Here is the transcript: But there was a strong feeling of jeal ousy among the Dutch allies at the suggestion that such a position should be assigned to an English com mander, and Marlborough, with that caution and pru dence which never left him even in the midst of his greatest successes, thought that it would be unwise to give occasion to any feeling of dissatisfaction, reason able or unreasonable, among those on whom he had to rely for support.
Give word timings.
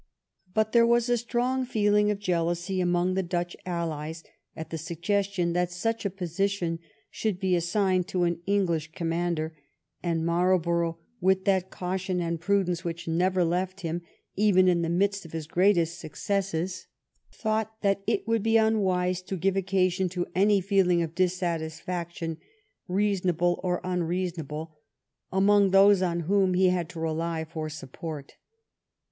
But 0.51 0.71
there 0.71 0.87
was 0.87 1.09
a 1.09 1.17
strong 1.19 1.63
feeling 1.63 2.09
of 2.09 2.17
jeal 2.17 2.47
ousy 2.47 2.81
among 2.81 3.13
the 3.13 3.21
Dutch 3.21 3.55
allies 3.67 4.23
at 4.55 4.71
the 4.71 4.77
suggestion 4.79 5.53
that 5.53 5.71
such 5.71 6.05
a 6.05 6.09
position 6.09 6.79
should 7.11 7.39
be 7.39 7.55
assigned 7.55 8.07
to 8.07 8.23
an 8.23 8.41
English 8.47 8.93
com 8.93 9.09
mander, 9.09 9.55
and 10.01 10.25
Marlborough, 10.25 10.97
with 11.19 11.45
that 11.45 11.69
caution 11.69 12.19
and 12.19 12.41
pru 12.41 12.65
dence 12.65 12.83
which 12.83 13.07
never 13.07 13.43
left 13.45 13.81
him 13.81 14.01
even 14.35 14.67
in 14.67 14.81
the 14.81 14.89
midst 14.89 15.23
of 15.23 15.33
his 15.33 15.45
greatest 15.45 15.99
successes, 15.99 16.87
thought 17.31 17.79
that 17.83 18.01
it 18.07 18.27
would 18.27 18.41
be 18.41 18.57
unwise 18.57 19.21
to 19.21 19.37
give 19.37 19.55
occasion 19.55 20.09
to 20.09 20.25
any 20.33 20.61
feeling 20.61 21.03
of 21.03 21.13
dissatisfaction, 21.13 22.39
reason 22.87 23.29
able 23.29 23.59
or 23.61 23.79
unreasonable, 23.83 24.75
among 25.31 25.69
those 25.69 26.01
on 26.01 26.21
whom 26.21 26.55
he 26.55 26.69
had 26.69 26.89
to 26.89 26.99
rely 26.99 27.45
for 27.45 27.69
support. 27.69 28.37